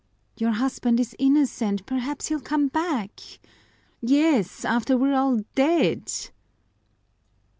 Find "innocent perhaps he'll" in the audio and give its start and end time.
1.19-2.39